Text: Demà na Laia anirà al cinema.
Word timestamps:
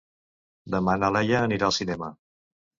Demà 0.77 0.95
na 1.03 1.13
Laia 1.17 1.45
anirà 1.51 1.71
al 1.71 1.79
cinema. 1.81 2.13